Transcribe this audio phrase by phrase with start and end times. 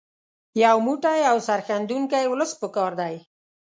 [0.63, 3.15] یو موټی او سرښندونکی ولس په کار دی.